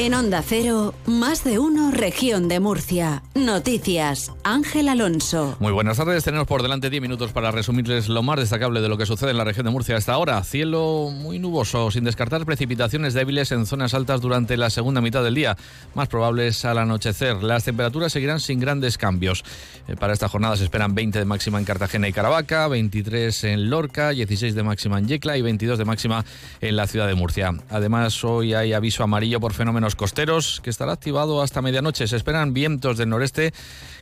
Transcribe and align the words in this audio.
En 0.00 0.14
Onda 0.14 0.44
Cero, 0.46 0.94
más 1.06 1.42
de 1.42 1.58
uno, 1.58 1.90
región 1.90 2.46
de 2.46 2.60
Murcia. 2.60 3.24
Noticias, 3.34 4.30
Ángel 4.44 4.88
Alonso. 4.88 5.56
Muy 5.58 5.72
buenas 5.72 5.96
tardes, 5.96 6.22
tenemos 6.22 6.46
por 6.46 6.62
delante 6.62 6.88
10 6.88 7.02
minutos 7.02 7.32
para 7.32 7.50
resumirles 7.50 8.08
lo 8.08 8.22
más 8.22 8.38
destacable 8.38 8.80
de 8.80 8.88
lo 8.88 8.96
que 8.96 9.06
sucede 9.06 9.32
en 9.32 9.38
la 9.38 9.42
región 9.42 9.66
de 9.66 9.72
Murcia 9.72 9.96
hasta 9.96 10.12
ahora. 10.12 10.44
Cielo 10.44 11.10
muy 11.12 11.40
nuboso, 11.40 11.90
sin 11.90 12.04
descartar 12.04 12.46
precipitaciones 12.46 13.12
débiles 13.12 13.50
en 13.50 13.66
zonas 13.66 13.92
altas 13.92 14.20
durante 14.20 14.56
la 14.56 14.70
segunda 14.70 15.00
mitad 15.00 15.24
del 15.24 15.34
día, 15.34 15.56
más 15.96 16.06
probables 16.06 16.64
al 16.64 16.78
anochecer. 16.78 17.42
Las 17.42 17.64
temperaturas 17.64 18.12
seguirán 18.12 18.38
sin 18.38 18.60
grandes 18.60 18.98
cambios. 18.98 19.44
Eh, 19.88 19.96
para 19.96 20.12
esta 20.12 20.28
jornada 20.28 20.56
se 20.56 20.62
esperan 20.62 20.94
20 20.94 21.18
de 21.18 21.24
máxima 21.24 21.58
en 21.58 21.64
Cartagena 21.64 22.06
y 22.06 22.12
Caravaca, 22.12 22.68
23 22.68 23.42
en 23.42 23.68
Lorca, 23.68 24.10
16 24.10 24.54
de 24.54 24.62
máxima 24.62 25.00
en 25.00 25.08
Yecla 25.08 25.36
y 25.36 25.42
22 25.42 25.76
de 25.76 25.84
máxima 25.84 26.24
en 26.60 26.76
la 26.76 26.86
ciudad 26.86 27.08
de 27.08 27.16
Murcia. 27.16 27.52
Además, 27.68 28.22
hoy 28.22 28.54
hay 28.54 28.74
aviso 28.74 29.02
amarillo 29.02 29.40
por 29.40 29.54
fenómenos 29.54 29.87
costeros, 29.96 30.60
que 30.62 30.70
estará 30.70 30.92
activado 30.92 31.42
hasta 31.42 31.62
medianoche. 31.62 32.06
Se 32.06 32.16
esperan 32.16 32.54
vientos 32.54 32.96
del 32.96 33.08
noreste 33.08 33.52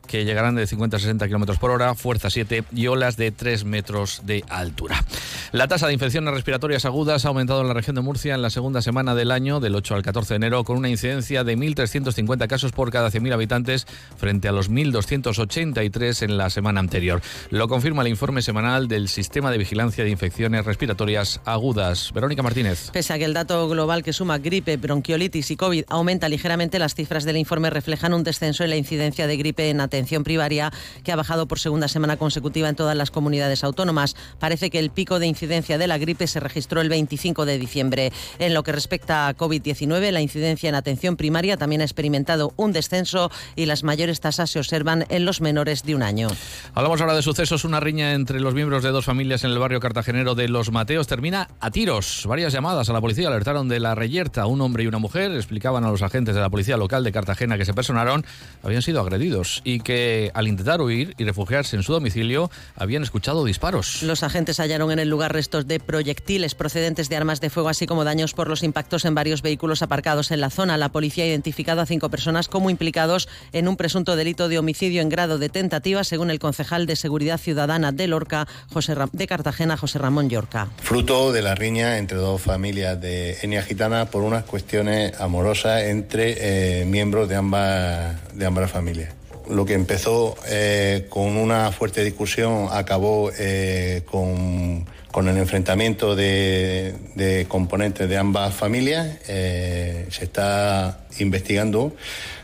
que 0.07 0.25
llegarán 0.25 0.55
de 0.55 0.65
50 0.65 0.97
a 0.97 0.99
60 0.99 1.27
kilómetros 1.27 1.59
por 1.59 1.71
hora, 1.71 1.93
fuerza 1.93 2.29
7 2.29 2.63
y 2.73 2.87
olas 2.87 3.17
de 3.17 3.31
3 3.31 3.65
metros 3.65 4.21
de 4.23 4.43
altura. 4.49 5.03
La 5.51 5.67
tasa 5.67 5.87
de 5.87 5.93
infecciones 5.93 6.33
respiratorias 6.33 6.85
agudas 6.85 7.25
ha 7.25 7.27
aumentado 7.27 7.61
en 7.61 7.67
la 7.67 7.73
región 7.73 7.95
de 7.95 8.01
Murcia 8.01 8.33
en 8.33 8.41
la 8.41 8.49
segunda 8.49 8.81
semana 8.81 9.15
del 9.15 9.31
año, 9.31 9.59
del 9.59 9.75
8 9.75 9.95
al 9.95 10.01
14 10.01 10.33
de 10.33 10.35
enero, 10.37 10.63
con 10.63 10.77
una 10.77 10.89
incidencia 10.89 11.43
de 11.43 11.57
1.350 11.57 12.47
casos 12.47 12.71
por 12.71 12.91
cada 12.91 13.09
100.000 13.09 13.33
habitantes 13.33 13.85
frente 14.17 14.47
a 14.47 14.51
los 14.51 14.71
1.283 14.71 16.23
en 16.23 16.37
la 16.37 16.49
semana 16.49 16.79
anterior. 16.79 17.21
Lo 17.49 17.67
confirma 17.67 18.01
el 18.01 18.07
informe 18.07 18.41
semanal 18.41 18.87
del 18.87 19.09
Sistema 19.09 19.51
de 19.51 19.57
Vigilancia 19.57 20.03
de 20.03 20.09
Infecciones 20.09 20.65
Respiratorias 20.65 21.41
Agudas. 21.45 22.11
Verónica 22.13 22.43
Martínez. 22.43 22.89
Pese 22.91 23.13
a 23.13 23.17
que 23.17 23.25
el 23.25 23.33
dato 23.33 23.67
global 23.67 24.03
que 24.03 24.13
suma 24.13 24.37
gripe, 24.37 24.77
bronquiolitis 24.77 25.51
y 25.51 25.57
COVID 25.57 25.76
aumenta 25.89 26.29
ligeramente, 26.29 26.79
las 26.79 26.95
cifras 26.95 27.23
del 27.25 27.37
informe 27.37 27.69
reflejan 27.69 28.13
un 28.13 28.23
descenso 28.23 28.63
en 28.63 28.69
la 28.69 28.75
incidencia 28.75 29.27
de 29.27 29.37
gripe 29.37 29.69
en 29.69 29.81
atención 29.81 30.23
primaria 30.23 30.71
que 31.03 31.11
ha 31.11 31.15
bajado 31.15 31.47
por 31.47 31.59
segunda 31.59 31.87
semana 31.87 32.17
consecutiva 32.17 32.69
en 32.69 32.75
todas 32.75 32.95
las 32.95 33.11
comunidades 33.11 33.63
autónomas. 33.63 34.15
Parece 34.39 34.69
que 34.69 34.79
el 34.79 34.89
pico 34.89 35.19
de 35.19 35.27
incidencia 35.27 35.77
de 35.77 35.87
la 35.87 35.97
gripe 35.97 36.27
se 36.27 36.39
registró 36.39 36.81
el 36.81 36.89
25 36.89 37.45
de 37.45 37.57
diciembre. 37.57 38.11
En 38.39 38.53
lo 38.53 38.63
que 38.63 38.71
respecta 38.71 39.27
a 39.27 39.35
COVID-19, 39.35 40.11
la 40.11 40.21
incidencia 40.21 40.69
en 40.69 40.75
atención 40.75 41.17
primaria 41.17 41.57
también 41.57 41.81
ha 41.81 41.85
experimentado 41.85 42.53
un 42.57 42.73
descenso 42.73 43.31
y 43.55 43.65
las 43.65 43.83
mayores 43.83 44.19
tasas 44.19 44.49
se 44.49 44.59
observan 44.59 45.05
en 45.09 45.25
los 45.25 45.41
menores 45.41 45.83
de 45.83 45.95
un 45.95 46.03
año. 46.03 46.29
Hablamos 46.73 47.01
ahora 47.01 47.15
de 47.15 47.21
sucesos. 47.21 47.65
Una 47.65 47.79
riña 47.79 48.13
entre 48.13 48.39
los 48.39 48.53
miembros 48.53 48.83
de 48.83 48.89
dos 48.89 49.05
familias 49.05 49.43
en 49.43 49.51
el 49.51 49.59
barrio 49.59 49.79
cartagenero 49.79 50.35
de 50.35 50.47
Los 50.47 50.71
Mateos 50.71 51.07
termina 51.07 51.49
a 51.59 51.71
tiros. 51.71 52.25
Varias 52.27 52.53
llamadas 52.53 52.89
a 52.89 52.93
la 52.93 53.01
policía 53.01 53.27
alertaron 53.27 53.67
de 53.67 53.79
la 53.79 53.95
reyerta. 53.95 54.45
Un 54.45 54.61
hombre 54.61 54.83
y 54.83 54.87
una 54.87 54.99
mujer 54.99 55.31
explicaban 55.67 55.83
a 55.83 55.91
los 55.91 56.01
agentes 56.01 56.33
de 56.33 56.39
la 56.39 56.49
policía 56.49 56.77
local 56.77 57.03
de 57.03 57.11
Cartagena 57.11 57.57
que 57.57 57.65
se 57.65 57.73
personaron 57.73 58.25
habían 58.63 58.81
sido 58.81 59.01
agredidos 59.01 59.61
y 59.65 59.81
que 59.81 60.31
al 60.33 60.47
intentar 60.47 60.79
huir 60.79 61.13
y 61.17 61.25
refugiarse 61.25 61.75
en 61.75 61.83
su 61.83 61.91
domicilio 61.91 62.49
habían 62.77 63.03
escuchado 63.03 63.43
disparos. 63.43 64.01
Los 64.01 64.23
agentes 64.23 64.61
hallaron 64.61 64.91
en 64.91 64.99
el 64.99 65.09
lugar 65.09 65.33
restos 65.33 65.67
de 65.67 65.81
proyectiles 65.81 66.55
procedentes 66.55 67.09
de 67.09 67.17
armas 67.17 67.41
de 67.41 67.49
fuego, 67.49 67.67
así 67.67 67.85
como 67.85 68.05
daños 68.05 68.33
por 68.33 68.47
los 68.47 68.63
impactos 68.63 69.03
en 69.03 69.13
varios 69.13 69.41
vehículos 69.41 69.81
aparcados 69.81 70.31
en 70.31 70.39
la 70.39 70.49
zona. 70.49 70.77
La 70.77 70.89
policía 70.89 71.25
ha 71.25 71.27
identificado 71.27 71.81
a 71.81 71.85
cinco 71.85 72.09
personas 72.09 72.47
como 72.47 72.69
implicados 72.69 73.27
en 73.51 73.67
un 73.67 73.75
presunto 73.75 74.15
delito 74.15 74.47
de 74.47 74.59
homicidio 74.59 75.01
en 75.01 75.09
grado 75.09 75.37
de 75.37 75.49
tentativa, 75.49 76.05
según 76.05 76.31
el 76.31 76.39
concejal 76.39 76.85
de 76.85 76.95
Seguridad 76.95 77.39
Ciudadana 77.39 77.91
de 77.91 78.07
Lorca, 78.07 78.47
José 78.71 78.95
de 79.11 79.27
Cartagena, 79.27 79.75
José 79.75 79.99
Ramón 79.99 80.29
Yorca. 80.29 80.69
Fruto 80.77 81.33
de 81.33 81.41
la 81.41 81.55
riña 81.55 81.97
entre 81.97 82.17
dos 82.17 82.41
familias 82.41 83.01
de 83.01 83.31
etnia 83.41 83.63
gitana 83.63 84.05
por 84.05 84.23
unas 84.23 84.45
cuestiones 84.45 85.19
amorosas 85.19 85.56
entre 85.65 86.81
eh, 86.81 86.85
miembros 86.85 87.27
de 87.29 87.35
ambas, 87.35 88.15
de 88.33 88.45
ambas 88.45 88.71
familias 88.71 89.13
lo 89.49 89.65
que 89.65 89.75
empezó 89.75 90.35
eh, 90.49 91.05
con 91.07 91.37
una 91.37 91.71
fuerte 91.71 92.03
discusión 92.03 92.67
acabó 92.69 93.31
eh, 93.39 94.01
con, 94.05 94.85
el 95.25 95.37
enfrentamiento 95.37 96.17
de, 96.17 97.45
componentes 97.47 98.09
de 98.09 98.17
ambas 98.17 98.53
familias. 98.53 99.19
Se 99.25 100.05
está 100.19 101.07
investigando 101.19 101.95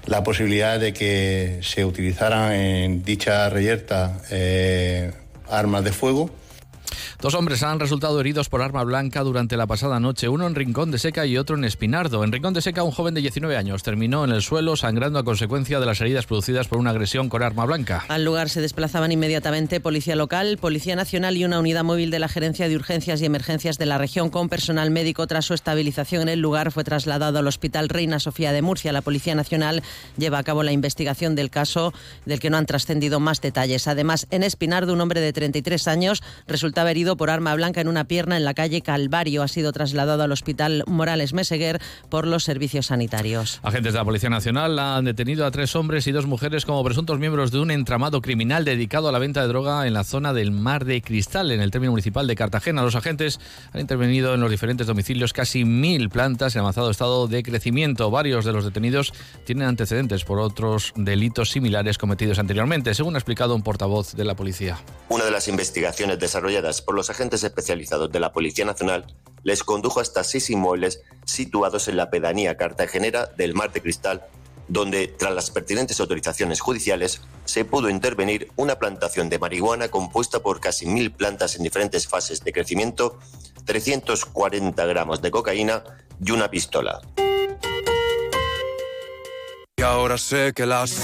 la 0.05 0.23
posibilidad 0.23 0.79
de 0.79 0.93
que 0.93 1.59
se 1.61 1.83
utilizaran 1.83 2.53
en 2.53 3.03
dicha 3.03 3.49
reyerta 3.49 4.21
armas 5.49 5.83
de 5.83 5.91
fuego 5.91 6.29
Dos 7.23 7.35
hombres 7.35 7.63
han 7.63 7.79
resultado 7.79 8.19
heridos 8.19 8.49
por 8.49 8.61
arma 8.61 8.83
blanca 8.83 9.21
durante 9.21 9.55
la 9.55 9.65
pasada 9.65 9.97
noche, 9.97 10.27
uno 10.27 10.45
en 10.45 10.55
Rincón 10.55 10.91
de 10.91 10.99
Seca 10.99 11.25
y 11.25 11.37
otro 11.37 11.55
en 11.55 11.63
Espinardo. 11.63 12.21
En 12.21 12.33
Rincón 12.33 12.53
de 12.53 12.61
Seca, 12.61 12.83
un 12.83 12.91
joven 12.91 13.13
de 13.13 13.21
19 13.21 13.55
años 13.55 13.81
terminó 13.81 14.25
en 14.25 14.31
el 14.31 14.41
suelo 14.41 14.75
sangrando 14.75 15.19
a 15.19 15.23
consecuencia 15.23 15.79
de 15.79 15.85
las 15.85 16.01
heridas 16.01 16.25
producidas 16.25 16.67
por 16.67 16.79
una 16.79 16.89
agresión 16.89 17.29
con 17.29 17.41
arma 17.41 17.63
blanca. 17.63 18.03
Al 18.09 18.25
lugar 18.25 18.49
se 18.49 18.59
desplazaban 18.59 19.13
inmediatamente 19.13 19.79
Policía 19.79 20.17
Local, 20.17 20.57
Policía 20.57 20.97
Nacional 20.97 21.37
y 21.37 21.45
una 21.45 21.61
unidad 21.61 21.85
móvil 21.85 22.11
de 22.11 22.19
la 22.19 22.27
Gerencia 22.27 22.67
de 22.67 22.75
Urgencias 22.75 23.21
y 23.21 23.25
Emergencias 23.25 23.77
de 23.77 23.85
la 23.85 23.97
región 23.97 24.29
con 24.29 24.49
personal 24.49 24.91
médico. 24.91 25.25
Tras 25.25 25.45
su 25.45 25.53
estabilización 25.53 26.23
en 26.23 26.27
el 26.27 26.41
lugar, 26.41 26.73
fue 26.73 26.83
trasladado 26.83 27.39
al 27.39 27.47
Hospital 27.47 27.87
Reina 27.87 28.19
Sofía 28.19 28.51
de 28.51 28.61
Murcia. 28.61 28.91
La 28.91 29.01
Policía 29.01 29.33
Nacional 29.33 29.81
lleva 30.17 30.39
a 30.39 30.43
cabo 30.43 30.61
la 30.61 30.73
investigación 30.73 31.35
del 31.35 31.49
caso, 31.49 31.93
del 32.25 32.41
que 32.41 32.49
no 32.49 32.57
han 32.57 32.65
trascendido 32.65 33.21
más 33.21 33.39
detalles. 33.39 33.87
Además, 33.87 34.27
en 34.29 34.43
Espinardo, 34.43 34.91
un 34.91 34.99
hombre 34.99 35.21
de 35.21 35.31
33 35.31 35.87
años 35.87 36.21
resultaba 36.47 36.91
herido 36.91 37.12
por 37.15 37.29
arma 37.29 37.55
blanca 37.55 37.81
en 37.81 37.87
una 37.87 38.05
pierna 38.05 38.37
en 38.37 38.45
la 38.45 38.53
calle 38.53 38.81
Calvario. 38.81 39.43
Ha 39.43 39.47
sido 39.47 39.71
trasladado 39.71 40.23
al 40.23 40.31
Hospital 40.31 40.83
Morales 40.87 41.33
Meseguer 41.33 41.81
por 42.09 42.27
los 42.27 42.43
servicios 42.43 42.87
sanitarios. 42.87 43.59
Agentes 43.63 43.93
de 43.93 43.99
la 43.99 44.05
Policía 44.05 44.29
Nacional 44.29 44.77
han 44.79 45.05
detenido 45.05 45.45
a 45.45 45.51
tres 45.51 45.75
hombres 45.75 46.07
y 46.07 46.11
dos 46.11 46.25
mujeres 46.25 46.65
como 46.65 46.83
presuntos 46.83 47.19
miembros 47.19 47.51
de 47.51 47.59
un 47.59 47.71
entramado 47.71 48.21
criminal 48.21 48.65
dedicado 48.65 49.09
a 49.09 49.11
la 49.11 49.19
venta 49.19 49.41
de 49.41 49.47
droga 49.47 49.87
en 49.87 49.93
la 49.93 50.03
zona 50.03 50.33
del 50.33 50.51
Mar 50.51 50.85
de 50.85 51.01
Cristal, 51.01 51.51
en 51.51 51.61
el 51.61 51.71
término 51.71 51.91
municipal 51.91 52.27
de 52.27 52.35
Cartagena. 52.35 52.81
Los 52.81 52.95
agentes 52.95 53.39
han 53.71 53.81
intervenido 53.81 54.33
en 54.33 54.41
los 54.41 54.51
diferentes 54.51 54.87
domicilios 54.87 55.33
casi 55.33 55.65
mil 55.65 56.09
plantas 56.09 56.55
en 56.55 56.61
avanzado 56.61 56.89
estado 56.91 57.27
de 57.27 57.43
crecimiento. 57.43 58.09
Varios 58.11 58.45
de 58.45 58.53
los 58.53 58.65
detenidos 58.65 59.13
tienen 59.45 59.67
antecedentes 59.67 60.23
por 60.23 60.39
otros 60.39 60.93
delitos 60.95 61.51
similares 61.51 61.97
cometidos 61.97 62.39
anteriormente, 62.39 62.93
según 62.93 63.15
ha 63.15 63.19
explicado 63.19 63.55
un 63.55 63.63
portavoz 63.63 64.13
de 64.13 64.25
la 64.25 64.35
policía. 64.35 64.77
Una 65.09 65.25
de 65.25 65.31
las 65.31 65.47
investigaciones 65.47 66.19
desarrolladas 66.19 66.81
por 66.81 66.95
los 66.95 67.02
agentes 67.09 67.43
especializados 67.43 68.11
de 68.11 68.19
la 68.19 68.33
Policía 68.33 68.65
Nacional 68.65 69.05
les 69.43 69.63
condujo 69.63 69.99
hasta 69.99 70.23
seis 70.23 70.49
inmuebles 70.49 71.01
situados 71.25 71.87
en 71.87 71.97
la 71.97 72.09
pedanía 72.09 72.57
cartagenera 72.57 73.27
del 73.37 73.53
Mar 73.53 73.71
de 73.71 73.81
Cristal, 73.81 74.23
donde, 74.67 75.07
tras 75.07 75.33
las 75.33 75.51
pertinentes 75.51 75.99
autorizaciones 75.99 76.61
judiciales, 76.61 77.21
se 77.45 77.65
pudo 77.65 77.89
intervenir 77.89 78.51
una 78.55 78.79
plantación 78.79 79.29
de 79.29 79.39
marihuana 79.39 79.89
compuesta 79.89 80.39
por 80.39 80.59
casi 80.59 80.85
mil 80.85 81.11
plantas 81.11 81.55
en 81.55 81.63
diferentes 81.63 82.07
fases 82.07 82.43
de 82.43 82.53
crecimiento, 82.53 83.19
340 83.65 84.85
gramos 84.85 85.21
de 85.21 85.31
cocaína 85.31 85.83
y 86.23 86.31
una 86.31 86.49
pistola. 86.49 87.01
Y 89.75 89.81
ahora 89.81 90.17
sé 90.17 90.53
que 90.55 90.65
las 90.65 91.03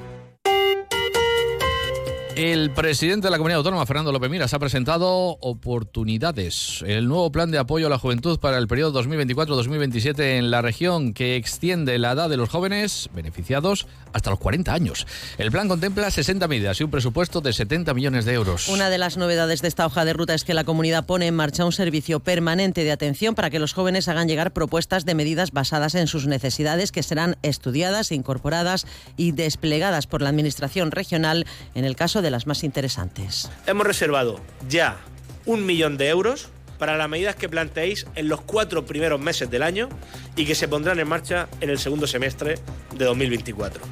El 2.43 2.71
presidente 2.71 3.27
de 3.27 3.31
la 3.31 3.37
Comunidad 3.37 3.59
Autónoma, 3.59 3.85
Fernando 3.85 4.11
López 4.11 4.31
Miras, 4.31 4.51
ha 4.55 4.57
presentado 4.57 5.37
Oportunidades, 5.41 6.83
el 6.87 7.07
nuevo 7.07 7.31
plan 7.31 7.51
de 7.51 7.59
apoyo 7.59 7.85
a 7.85 7.89
la 7.91 7.99
juventud 7.99 8.39
para 8.39 8.57
el 8.57 8.67
periodo 8.67 8.99
2024-2027 9.03 10.39
en 10.39 10.49
la 10.49 10.63
región 10.63 11.13
que 11.13 11.35
extiende 11.35 11.99
la 11.99 12.13
edad 12.13 12.31
de 12.31 12.37
los 12.37 12.49
jóvenes 12.49 13.11
beneficiados 13.13 13.85
hasta 14.11 14.31
los 14.31 14.39
40 14.39 14.73
años. 14.73 15.05
El 15.37 15.51
plan 15.51 15.67
contempla 15.67 16.09
60 16.09 16.47
medidas 16.47 16.81
y 16.81 16.83
un 16.83 16.89
presupuesto 16.89 17.41
de 17.41 17.53
70 17.53 17.93
millones 17.93 18.25
de 18.25 18.33
euros. 18.33 18.69
Una 18.69 18.89
de 18.89 18.97
las 18.97 19.17
novedades 19.17 19.61
de 19.61 19.67
esta 19.67 19.85
hoja 19.85 20.03
de 20.03 20.13
ruta 20.13 20.33
es 20.33 20.43
que 20.43 20.55
la 20.55 20.63
comunidad 20.63 21.05
pone 21.05 21.27
en 21.27 21.35
marcha 21.35 21.63
un 21.63 21.71
servicio 21.71 22.21
permanente 22.21 22.83
de 22.83 22.91
atención 22.91 23.35
para 23.35 23.51
que 23.51 23.59
los 23.59 23.73
jóvenes 23.73 24.07
hagan 24.07 24.27
llegar 24.27 24.51
propuestas 24.51 25.05
de 25.05 25.13
medidas 25.13 25.51
basadas 25.51 25.93
en 25.93 26.07
sus 26.07 26.25
necesidades 26.25 26.91
que 26.91 27.03
serán 27.03 27.37
estudiadas, 27.43 28.11
incorporadas 28.11 28.87
y 29.15 29.31
desplegadas 29.31 30.07
por 30.07 30.23
la 30.23 30.29
Administración 30.29 30.89
regional 30.89 31.45
en 31.75 31.85
el 31.85 31.95
caso 31.95 32.23
de 32.23 32.30
las 32.31 32.47
más 32.47 32.63
interesantes. 32.63 33.49
Hemos 33.67 33.85
reservado 33.85 34.39
ya 34.67 34.97
un 35.45 35.65
millón 35.65 35.97
de 35.97 36.09
euros 36.09 36.49
para 36.79 36.97
las 36.97 37.07
medidas 37.07 37.35
que 37.35 37.47
planteéis 37.47 38.07
en 38.15 38.27
los 38.27 38.41
cuatro 38.41 38.85
primeros 38.85 39.19
meses 39.19 39.51
del 39.51 39.61
año 39.61 39.87
y 40.35 40.45
que 40.45 40.55
se 40.55 40.67
pondrán 40.67 40.99
en 40.99 41.07
marcha 41.07 41.47
en 41.61 41.69
el 41.69 41.77
segundo 41.77 42.07
semestre 42.07 42.55
de 42.95 43.05
2024. 43.05 43.83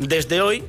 Desde 0.00 0.40
hoy, 0.40 0.64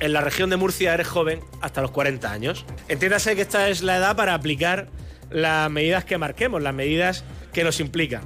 en 0.00 0.12
la 0.12 0.20
región 0.22 0.48
de 0.48 0.56
Murcia 0.56 0.94
eres 0.94 1.08
joven 1.08 1.40
hasta 1.60 1.82
los 1.82 1.90
40 1.90 2.30
años. 2.32 2.64
Entiéndase 2.88 3.36
que 3.36 3.42
esta 3.42 3.68
es 3.68 3.82
la 3.82 3.96
edad 3.96 4.16
para 4.16 4.32
aplicar 4.32 4.88
las 5.30 5.70
medidas 5.70 6.04
que 6.04 6.16
marquemos, 6.16 6.62
las 6.62 6.74
medidas 6.74 7.24
que 7.52 7.64
nos 7.64 7.80
implican. 7.80 8.22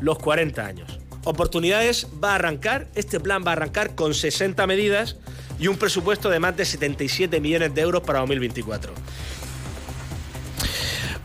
los 0.00 0.18
40 0.18 0.64
años. 0.64 0.98
Oportunidades 1.24 2.06
va 2.22 2.32
a 2.32 2.34
arrancar, 2.36 2.86
este 2.94 3.18
plan 3.18 3.42
va 3.44 3.50
a 3.50 3.52
arrancar 3.52 3.94
con 3.94 4.14
60 4.14 4.66
medidas 4.66 5.16
y 5.58 5.68
un 5.68 5.76
presupuesto 5.76 6.28
de 6.28 6.38
más 6.38 6.56
de 6.56 6.64
77 6.64 7.40
millones 7.40 7.74
de 7.74 7.80
euros 7.80 8.02
para 8.02 8.20
2024. 8.20 8.92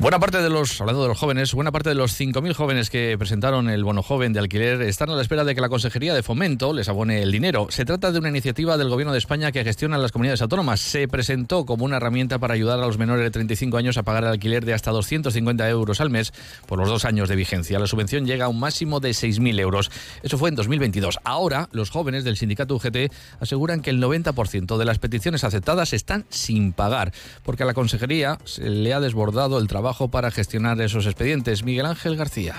Buena 0.02 0.18
parte 0.18 0.42
de 0.42 0.50
los, 0.50 0.82
hablando 0.82 1.04
de 1.04 1.10
los 1.10 1.20
jóvenes, 1.20 1.54
buena 1.54 1.72
parte 1.72 1.90
de 1.90 1.96
los 1.96 2.20
5.000 2.20 2.56
jóvenes 2.56 2.90
que 2.90 3.16
presentaron 3.20 3.70
el 3.70 3.84
bono 3.84 4.02
joven 4.02 4.34
de 4.34 4.40
alquiler 4.40 4.82
están 4.82 5.12
a 5.12 5.14
la 5.14 5.22
espera 5.22 5.44
de 5.44 5.54
que 5.54 5.62
la 5.62 5.70
Consejería 5.70 6.16
de 6.16 6.24
Fomento 6.24 6.74
les 6.74 6.90
abone 6.90 7.22
el 7.22 7.32
dinero. 7.32 7.68
Se 7.70 7.86
trata 7.86 8.12
de 8.12 8.18
una 8.18 8.30
iniciativa 8.30 8.80
del 8.80 8.90
Gobierno 8.90 9.14
de 9.14 9.20
España 9.20 9.52
que 9.52 9.64
gestiona 9.64 10.00
las 10.00 10.12
comunidades 10.12 10.42
autónomas. 10.42 10.80
Se 10.82 11.08
presentó 11.08 11.68
como 11.68 11.86
una 11.86 11.98
herramienta 11.98 12.40
para 12.40 12.56
ayudar 12.56 12.80
a 12.80 12.88
los 12.88 12.98
menores 12.98 13.24
de 13.24 13.30
35 13.30 13.78
años 13.78 13.96
a 13.98 14.02
pagar 14.02 14.24
el 14.24 14.32
alquiler 14.32 14.66
de 14.66 14.74
hasta 14.74 14.90
250 14.90 15.70
euros 15.70 16.02
al 16.02 16.10
mes 16.10 16.34
por 16.66 16.80
los 16.80 16.90
dos 16.90 17.06
años 17.06 17.30
de 17.30 17.36
vigencia. 17.36 17.78
La 17.78 17.86
subvención 17.86 18.26
llega 18.26 18.46
a 18.46 18.50
un 18.50 18.60
máximo 18.60 19.02
de 19.02 19.12
6.000 19.12 19.60
euros. 19.60 19.92
Eso 20.24 20.40
fue 20.40 20.50
en 20.50 20.56
2022. 20.56 21.20
Ahora, 21.24 21.70
los 21.74 21.92
jóvenes 21.92 22.24
del 22.24 22.38
sindicato 22.38 22.74
UGT 22.74 23.14
aseguran 23.40 23.84
que 23.84 23.92
el 23.92 24.02
90% 24.02 24.80
de 24.80 24.86
las 24.86 24.98
peticiones 24.98 25.44
aceptadas 25.44 25.94
están 25.94 26.26
sin 26.30 26.74
pagar, 26.74 27.14
porque 27.44 27.62
a 27.62 27.68
la 27.68 27.76
Consejería 27.76 28.40
se 28.46 28.68
le 28.68 28.96
ha 28.96 29.00
desbordado 29.00 29.60
el 29.60 29.68
trabajo 29.68 29.91
para 30.10 30.32
gestionar 30.32 30.80
esos 30.82 31.06
expedientes. 31.06 31.64
Miguel 31.64 31.86
Ángel 31.86 32.16
García. 32.16 32.56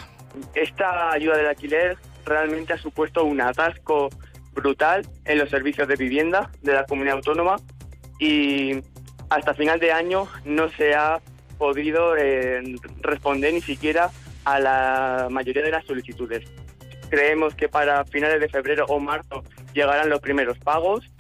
Esta 0.55 1.13
ayuda 1.13 1.37
del 1.37 1.47
alquiler 1.47 1.97
realmente 2.25 2.73
ha 2.73 2.79
supuesto 2.79 3.25
un 3.25 3.41
atasco 3.41 4.09
brutal 4.53 5.07
en 5.25 5.39
los 5.39 5.51
servicios 5.51 5.89
de 5.89 5.97
vivienda 5.97 6.51
de 6.63 6.75
la 6.75 6.85
comunidad 6.85 7.17
autónoma 7.17 7.57
y 8.19 8.75
hasta 9.31 9.55
final 9.55 9.81
de 9.81 9.93
año 9.93 10.29
no 10.45 10.69
se 10.71 10.95
ha 10.95 11.21
podido 11.59 12.17
eh, 12.17 12.63
responder 13.01 13.55
ni 13.55 13.61
siquiera 13.61 14.11
a 14.45 14.61
la 14.61 15.29
mayoría 15.31 15.63
de 15.63 15.71
las 15.71 15.85
solicitudes. 15.87 16.45
Creemos 17.09 17.55
que 17.55 17.69
para 17.69 18.05
finales 18.05 18.41
de 18.41 18.49
febrero 18.49 18.85
o 18.89 18.99
marzo 18.99 19.43
llegarán 19.73 20.09
los 20.09 20.21
primeros 20.21 20.59
pagos 20.59 21.11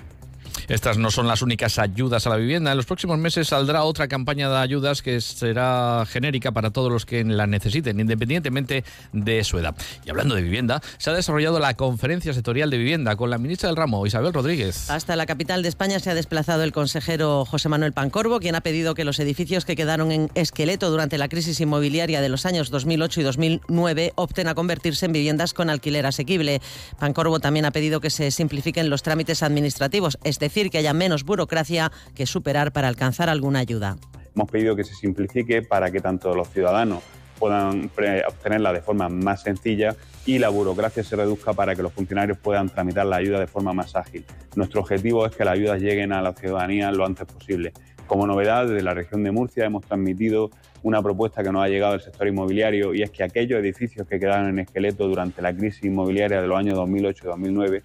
estas 0.74 0.96
no 0.96 1.10
son 1.10 1.28
las 1.28 1.42
únicas 1.42 1.78
ayudas 1.78 2.26
a 2.26 2.30
la 2.30 2.36
vivienda. 2.36 2.70
En 2.70 2.76
los 2.78 2.86
próximos 2.86 3.18
meses 3.18 3.48
saldrá 3.48 3.84
otra 3.84 4.08
campaña 4.08 4.48
de 4.48 4.56
ayudas 4.56 5.02
que 5.02 5.20
será 5.20 6.06
genérica 6.08 6.52
para 6.52 6.70
todos 6.70 6.90
los 6.90 7.04
que 7.04 7.22
la 7.24 7.46
necesiten, 7.46 8.00
independientemente 8.00 8.82
de 9.12 9.44
su 9.44 9.58
edad. 9.58 9.76
Y 10.06 10.10
hablando 10.10 10.34
de 10.34 10.40
vivienda, 10.40 10.80
se 10.96 11.10
ha 11.10 11.12
desarrollado 11.12 11.58
la 11.58 11.74
conferencia 11.74 12.32
sectorial 12.32 12.70
de 12.70 12.78
vivienda 12.78 13.16
con 13.16 13.28
la 13.28 13.36
ministra 13.36 13.68
del 13.68 13.76
ramo, 13.76 14.06
Isabel 14.06 14.32
Rodríguez. 14.32 14.88
Hasta 14.90 15.14
la 15.14 15.26
capital 15.26 15.62
de 15.62 15.68
España 15.68 16.00
se 16.00 16.10
ha 16.10 16.14
desplazado 16.14 16.62
el 16.62 16.72
consejero 16.72 17.44
José 17.44 17.68
Manuel 17.68 17.92
Pancorbo, 17.92 18.40
quien 18.40 18.54
ha 18.54 18.62
pedido 18.62 18.94
que 18.94 19.04
los 19.04 19.18
edificios 19.18 19.66
que 19.66 19.76
quedaron 19.76 20.10
en 20.10 20.30
esqueleto 20.34 20.90
durante 20.90 21.18
la 21.18 21.28
crisis 21.28 21.60
inmobiliaria 21.60 22.22
de 22.22 22.30
los 22.30 22.46
años 22.46 22.70
2008 22.70 23.20
y 23.20 23.24
2009 23.24 24.12
opten 24.14 24.48
a 24.48 24.54
convertirse 24.54 25.04
en 25.04 25.12
viviendas 25.12 25.52
con 25.52 25.68
alquiler 25.68 26.06
asequible. 26.06 26.62
Pancorbo 26.98 27.40
también 27.40 27.66
ha 27.66 27.72
pedido 27.72 28.00
que 28.00 28.08
se 28.08 28.30
simplifiquen 28.30 28.88
los 28.88 29.02
trámites 29.02 29.42
administrativos, 29.42 30.18
es 30.24 30.38
decir, 30.38 30.61
que 30.70 30.78
haya 30.78 30.92
menos 30.92 31.24
burocracia 31.24 31.90
que 32.14 32.26
superar 32.26 32.72
para 32.72 32.88
alcanzar 32.88 33.28
alguna 33.28 33.60
ayuda. 33.60 33.96
Hemos 34.34 34.50
pedido 34.50 34.76
que 34.76 34.84
se 34.84 34.94
simplifique 34.94 35.62
para 35.62 35.90
que 35.90 36.00
tanto 36.00 36.34
los 36.34 36.48
ciudadanos 36.48 37.02
puedan 37.38 37.90
obtenerla 38.28 38.72
de 38.72 38.80
forma 38.80 39.08
más 39.08 39.42
sencilla 39.42 39.96
y 40.24 40.38
la 40.38 40.48
burocracia 40.48 41.02
se 41.02 41.16
reduzca 41.16 41.52
para 41.52 41.74
que 41.74 41.82
los 41.82 41.92
funcionarios 41.92 42.38
puedan 42.38 42.68
tramitar 42.68 43.04
la 43.04 43.16
ayuda 43.16 43.40
de 43.40 43.48
forma 43.48 43.72
más 43.72 43.96
ágil. 43.96 44.24
Nuestro 44.54 44.80
objetivo 44.80 45.26
es 45.26 45.34
que 45.34 45.44
las 45.44 45.54
ayudas 45.54 45.80
lleguen 45.80 46.12
a 46.12 46.22
la 46.22 46.32
ciudadanía 46.34 46.92
lo 46.92 47.04
antes 47.04 47.26
posible. 47.26 47.72
Como 48.06 48.26
novedad, 48.26 48.66
desde 48.66 48.82
la 48.82 48.94
región 48.94 49.24
de 49.24 49.32
Murcia 49.32 49.64
hemos 49.64 49.84
transmitido 49.84 50.50
una 50.82 51.02
propuesta 51.02 51.42
que 51.42 51.50
nos 51.50 51.64
ha 51.64 51.68
llegado 51.68 51.92
del 51.92 52.02
sector 52.02 52.28
inmobiliario 52.28 52.94
y 52.94 53.02
es 53.02 53.10
que 53.10 53.24
aquellos 53.24 53.58
edificios 53.58 54.06
que 54.06 54.20
quedaron 54.20 54.48
en 54.48 54.58
esqueleto 54.60 55.08
durante 55.08 55.42
la 55.42 55.54
crisis 55.54 55.84
inmobiliaria 55.84 56.40
de 56.40 56.46
los 56.46 56.58
años 56.58 56.74
2008 56.74 57.24
y 57.24 57.26
2009 57.26 57.82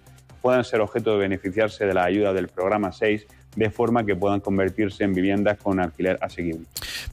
puedan 0.48 0.64
ser 0.64 0.80
objeto 0.80 1.12
de 1.12 1.18
beneficiarse 1.18 1.84
de 1.84 1.92
la 1.92 2.04
ayuda 2.04 2.32
del 2.32 2.48
programa 2.48 2.90
6 2.90 3.26
de 3.54 3.68
forma 3.68 4.06
que 4.06 4.16
puedan 4.16 4.40
convertirse 4.40 5.04
en 5.04 5.12
viviendas 5.12 5.58
con 5.58 5.78
alquiler 5.78 6.18
asequible. 6.22 6.64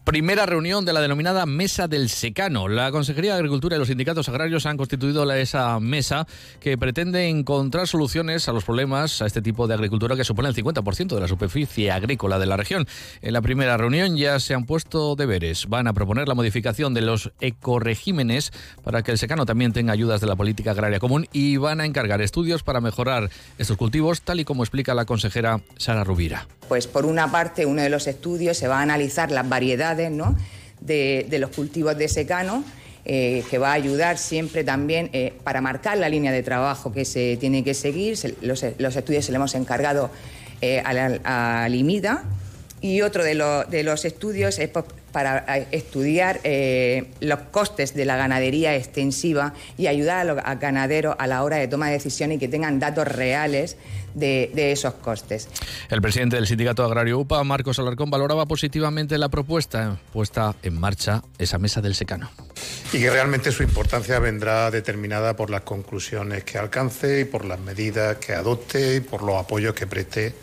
Primera 0.03 0.45
reunión 0.45 0.85
de 0.85 0.93
la 0.93 1.01
denominada 1.01 1.45
Mesa 1.45 1.87
del 1.87 2.09
Secano. 2.09 2.67
La 2.67 2.91
Consejería 2.91 3.33
de 3.33 3.37
Agricultura 3.37 3.75
y 3.75 3.79
los 3.79 3.87
sindicatos 3.87 4.29
agrarios 4.29 4.65
han 4.65 4.77
constituido 4.77 5.25
esa 5.33 5.79
mesa 5.79 6.27
que 6.59 6.77
pretende 6.77 7.27
encontrar 7.27 7.87
soluciones 7.87 8.47
a 8.47 8.53
los 8.53 8.63
problemas 8.63 9.21
a 9.21 9.25
este 9.25 9.41
tipo 9.41 9.67
de 9.67 9.73
agricultura 9.73 10.15
que 10.15 10.23
supone 10.23 10.49
el 10.49 10.55
50% 10.55 11.15
de 11.15 11.21
la 11.21 11.27
superficie 11.27 11.91
agrícola 11.91 12.39
de 12.39 12.45
la 12.45 12.57
región. 12.57 12.87
En 13.21 13.33
la 13.33 13.41
primera 13.41 13.77
reunión 13.77 14.17
ya 14.17 14.39
se 14.39 14.53
han 14.53 14.65
puesto 14.65 15.15
deberes. 15.15 15.67
Van 15.67 15.87
a 15.87 15.93
proponer 15.93 16.27
la 16.27 16.35
modificación 16.35 16.93
de 16.93 17.01
los 17.01 17.31
ecoregímenes 17.39 18.51
para 18.83 19.03
que 19.03 19.11
el 19.11 19.17
secano 19.17 19.45
también 19.45 19.73
tenga 19.73 19.93
ayudas 19.93 20.21
de 20.21 20.27
la 20.27 20.35
política 20.35 20.71
agraria 20.71 20.99
común 20.99 21.27
y 21.33 21.57
van 21.57 21.81
a 21.81 21.85
encargar 21.85 22.21
estudios 22.21 22.63
para 22.63 22.81
mejorar 22.81 23.29
estos 23.57 23.77
cultivos, 23.77 24.21
tal 24.21 24.39
y 24.39 24.45
como 24.45 24.63
explica 24.63 24.93
la 24.93 25.05
consejera 25.05 25.61
Sara 25.77 26.03
Rubira. 26.03 26.47
Pues 26.67 26.87
por 26.87 27.05
una 27.05 27.31
parte, 27.31 27.65
uno 27.65 27.81
de 27.81 27.89
los 27.89 28.07
estudios 28.07 28.57
se 28.57 28.67
va 28.67 28.79
a 28.79 28.81
analizar 28.81 29.31
las 29.31 29.47
variedades 29.47 30.11
de, 30.81 31.37
los 31.39 31.49
cultivos 31.51 31.97
de 31.97 32.07
secano. 32.07 32.63
Eh, 33.07 33.43
que 33.51 33.59
va 33.59 33.69
a 33.69 33.73
ayudar 33.73 34.17
siempre 34.17 34.63
también 34.63 35.11
eh, 35.13 35.31
para 35.43 35.61
marcar 35.61 35.95
la 35.95 36.09
línea 36.09 36.31
de 36.31 36.41
trabajo 36.41 36.91
que 36.91 37.05
se 37.05 37.37
tiene 37.39 37.63
que 37.63 37.75
seguir. 37.75 38.17
los, 38.41 38.63
estudios 38.63 39.25
se 39.25 39.31
le 39.31 39.35
hemos 39.35 39.53
encargado 39.53 40.09
eh, 40.59 40.81
a, 40.83 41.67
Limida. 41.69 42.23
Y 42.81 43.01
otro 43.01 43.23
de, 43.23 43.35
de 43.69 43.83
los 43.83 44.05
estudios 44.05 44.57
es 44.57 44.69
para 45.15 45.45
estudiar 45.71 46.41
los 47.21 47.39
costes 47.49 47.93
de 47.93 48.03
la 48.03 48.17
ganadería 48.17 48.75
extensiva 48.75 49.53
y 49.77 49.87
ayudar 49.87 50.17
a 50.17 50.23
los 50.25 50.59
ganaderos 50.59 51.15
a 51.17 51.25
la 51.25 51.41
hora 51.43 51.55
de 51.55 51.69
toma 51.69 51.87
de 51.87 51.93
decisiones 51.93 52.35
y 52.35 52.39
que 52.39 52.49
tengan 52.49 52.79
datos 52.79 53.07
reales 53.07 53.77
de, 54.13 54.71
esos 54.73 54.95
costes. 54.95 55.47
El 55.89 56.01
presidente 56.01 56.35
del 56.35 56.47
Sindicato 56.47 56.83
Agrario 56.83 57.17
UPA, 57.19 57.45
Marcos 57.45 57.79
Alarcón, 57.79 58.09
valoraba 58.09 58.45
positivamente 58.45 59.17
la 59.17 59.29
propuesta 59.29 59.97
puesta 60.11 60.53
en 60.63 60.77
marcha 60.77 61.23
esa 61.37 61.59
mesa 61.59 61.79
del 61.79 61.95
secano. 61.95 62.29
Y 62.91 62.99
que 62.99 63.09
realmente 63.09 63.53
su 63.53 63.63
importancia 63.63 64.19
vendrá 64.19 64.69
determinada 64.69 65.37
por 65.37 65.49
las 65.49 65.61
conclusiones 65.61 66.43
que 66.43 66.57
alcance 66.57 67.21
y 67.21 67.23
por 67.23 67.45
las 67.45 67.61
medidas 67.61 68.17
que 68.17 68.33
adopte 68.33 68.97
y 68.97 68.99
por 68.99 69.23
los 69.23 69.37
apoyos 69.37 69.73
que 69.73 69.87
preste 69.87 70.33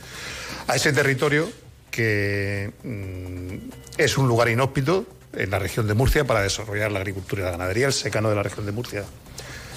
a 0.67 0.77
ese 0.77 0.95
territorio 0.95 1.62
que 1.93 2.73
mm, 2.83 3.71
es 3.97 4.19
un 4.19 4.27
lugar 4.27 4.49
inhóspito 4.49 5.07
en 5.33 5.51
la 5.51 5.61
región 5.61 5.87
de 5.87 5.95
Murcia 5.95 6.25
para 6.25 6.43
desarrollar 6.43 6.91
la 6.91 6.99
agricultura 6.99 7.43
y 7.43 7.45
la 7.45 7.53
ganadería, 7.53 7.87
el 7.87 7.93
secano 7.93 8.29
de 8.29 8.35
la 8.35 8.43
región 8.43 8.67
de 8.67 8.73
Murcia 8.73 9.05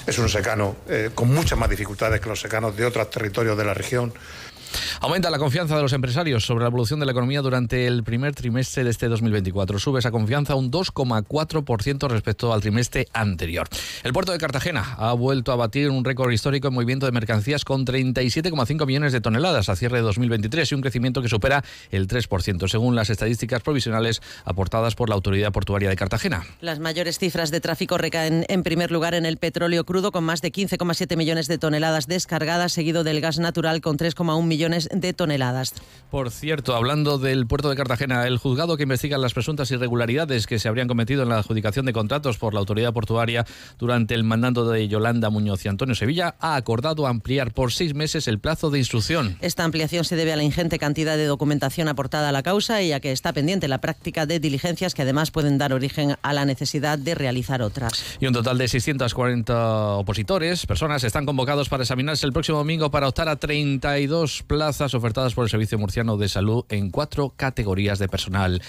es 0.05 0.17
un 0.19 0.29
secano 0.29 0.75
eh, 0.87 1.09
con 1.13 1.33
muchas 1.33 1.57
más 1.57 1.69
dificultades 1.69 2.21
que 2.21 2.29
los 2.29 2.39
secanos 2.39 2.75
de 2.75 2.85
otros 2.85 3.09
territorios 3.09 3.57
de 3.57 3.65
la 3.65 3.73
región. 3.73 4.13
Aumenta 5.01 5.29
la 5.29 5.37
confianza 5.37 5.75
de 5.75 5.81
los 5.81 5.93
empresarios 5.93 6.45
sobre 6.45 6.63
la 6.63 6.69
evolución 6.69 6.99
de 6.99 7.05
la 7.05 7.11
economía 7.11 7.41
durante 7.41 7.87
el 7.87 8.03
primer 8.03 8.33
trimestre 8.33 8.83
de 8.83 8.89
este 8.89 9.07
2024. 9.07 9.79
Sube 9.79 9.99
esa 9.99 10.11
confianza 10.11 10.55
un 10.55 10.71
2,4% 10.71 12.09
respecto 12.09 12.53
al 12.53 12.61
trimestre 12.61 13.07
anterior. 13.13 13.67
El 14.03 14.13
puerto 14.13 14.31
de 14.31 14.37
Cartagena 14.37 14.95
ha 14.97 15.13
vuelto 15.13 15.51
a 15.51 15.55
batir 15.55 15.89
un 15.89 16.03
récord 16.03 16.31
histórico 16.31 16.67
en 16.67 16.73
movimiento 16.73 17.05
de 17.05 17.11
mercancías 17.11 17.63
con 17.65 17.85
37,5 17.85 18.85
millones 18.85 19.13
de 19.13 19.21
toneladas 19.21 19.69
a 19.69 19.75
cierre 19.75 19.97
de 19.97 20.03
2023 20.03 20.71
y 20.71 20.75
un 20.75 20.81
crecimiento 20.81 21.21
que 21.21 21.29
supera 21.29 21.63
el 21.91 22.07
3%, 22.07 22.67
según 22.67 22.95
las 22.95 23.09
estadísticas 23.09 23.61
provisionales 23.61 24.21
aportadas 24.43 24.95
por 24.95 25.09
la 25.09 25.15
Autoridad 25.15 25.51
Portuaria 25.51 25.89
de 25.89 25.95
Cartagena. 25.95 26.45
Las 26.61 26.79
mayores 26.79 27.19
cifras 27.19 27.51
de 27.51 27.61
tráfico 27.61 27.97
recaen 27.97 28.45
en 28.49 28.63
primer 28.63 28.91
lugar 28.91 29.13
en 29.13 29.25
el 29.25 29.37
petróleo 29.37 29.85
crudo 29.85 30.11
con 30.11 30.23
más 30.23 30.41
de 30.41 30.51
15,7 30.51 31.15
millones 31.15 31.47
de 31.47 31.57
toneladas 31.57 32.07
descargadas, 32.07 32.73
seguido 32.73 33.03
del 33.03 33.21
gas 33.21 33.39
natural 33.39 33.81
con 33.81 33.97
3,1 33.97 34.43
millones 34.43 34.64
de 34.69 35.13
toneladas. 35.13 35.73
Por 36.09 36.31
cierto, 36.31 36.75
hablando 36.75 37.17
del 37.17 37.47
puerto 37.47 37.69
de 37.69 37.75
Cartagena, 37.75 38.25
el 38.25 38.37
juzgado 38.37 38.77
que 38.77 38.83
investiga 38.83 39.17
las 39.17 39.33
presuntas 39.33 39.69
irregularidades 39.71 40.47
que 40.47 40.59
se 40.59 40.67
habrían 40.67 40.87
cometido 40.87 41.23
en 41.23 41.29
la 41.29 41.39
adjudicación 41.39 41.85
de 41.85 41.93
contratos 41.93 42.37
por 42.37 42.53
la 42.53 42.59
autoridad 42.59 42.93
portuaria 42.93 43.45
durante 43.77 44.13
el 44.13 44.23
mandato 44.23 44.69
de 44.69 44.87
Yolanda 44.87 45.29
Muñoz 45.29 45.65
y 45.65 45.67
Antonio 45.67 45.95
Sevilla 45.95 46.35
ha 46.39 46.55
acordado 46.55 47.07
ampliar 47.07 47.51
por 47.51 47.71
seis 47.71 47.93
meses 47.93 48.27
el 48.27 48.39
plazo 48.39 48.69
de 48.69 48.79
instrucción. 48.79 49.37
Esta 49.41 49.63
ampliación 49.63 50.05
se 50.05 50.15
debe 50.15 50.33
a 50.33 50.35
la 50.35 50.43
ingente 50.43 50.79
cantidad 50.79 51.17
de 51.17 51.25
documentación 51.25 51.87
aportada 51.87 52.29
a 52.29 52.31
la 52.31 52.43
causa 52.43 52.81
y 52.81 52.91
a 52.91 52.99
que 52.99 53.11
está 53.11 53.33
pendiente 53.33 53.67
la 53.67 53.79
práctica 53.79 54.25
de 54.25 54.39
diligencias 54.39 54.93
que 54.93 55.01
además 55.01 55.31
pueden 55.31 55.57
dar 55.57 55.73
origen 55.73 56.15
a 56.21 56.33
la 56.33 56.45
necesidad 56.45 56.97
de 56.97 57.15
realizar 57.15 57.61
otras. 57.61 58.17
Y 58.19 58.27
un 58.27 58.33
total 58.33 58.57
de 58.57 58.67
640 58.67 59.87
opositores, 59.95 60.65
personas, 60.65 61.03
están 61.03 61.25
convocados 61.25 61.69
para 61.69 61.83
examinarse 61.83 62.25
el 62.25 62.33
próximo 62.33 62.57
domingo 62.57 62.91
para 62.91 63.07
optar 63.07 63.29
a 63.29 63.35
32 63.35 64.43
plazas 64.55 64.93
ofertadas 64.93 65.33
por 65.33 65.43
el 65.43 65.49
Servicio 65.49 65.77
Murciano 65.77 66.15
de 66.15 66.29
Salud 66.29 66.63
en 66.69 66.89
cuatro 66.89 67.33
categorías 67.35 67.99
de 67.99 68.07
personal 68.07 68.61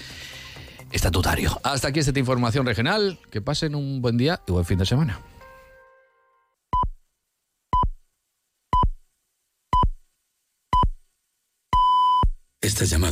estatutario. 0.91 1.57
Hasta 1.63 1.87
aquí 1.87 2.01
esta 2.01 2.19
información 2.19 2.65
regional. 2.65 3.17
Que 3.31 3.41
pasen 3.41 3.73
un 3.73 4.01
buen 4.01 4.17
día 4.17 4.41
y 4.45 4.51
buen 4.51 4.65
fin 4.65 4.79
de 4.79 4.85
semana. 4.85 5.21
Esta 12.59 12.83
llamada 12.83 13.05